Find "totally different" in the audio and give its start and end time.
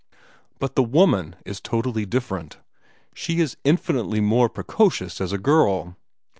1.61-2.57